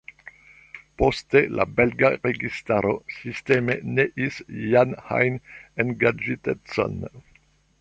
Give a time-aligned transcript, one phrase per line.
[1.01, 5.39] Poste la belga registaro sisteme neis ian ajn
[5.85, 6.99] engaĝitecon.